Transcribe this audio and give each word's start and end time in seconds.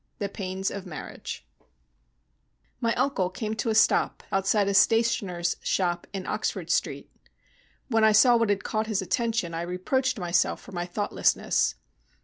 THE 0.17 0.29
PAINS 0.29 0.71
OF 0.71 0.87
MARRIAGE 0.87 1.45
My 2.79 2.95
uncle 2.95 3.29
came 3.29 3.53
to 3.57 3.69
a 3.69 3.75
stop 3.75 4.23
outside 4.31 4.67
a 4.67 4.73
stationer's 4.73 5.57
shop 5.61 6.07
in 6.11 6.25
Oxford 6.25 6.71
street. 6.71 7.11
When 7.87 8.03
I 8.03 8.11
saw 8.11 8.35
what 8.35 8.49
had 8.49 8.63
caught 8.63 8.87
his 8.87 9.03
attention 9.03 9.53
I 9.53 9.61
reproached 9.61 10.17
myself 10.17 10.59
for 10.59 10.71
my 10.71 10.87
thoughtlessness. 10.87 11.75